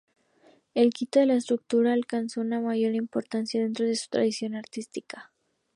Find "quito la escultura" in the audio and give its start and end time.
0.89-1.93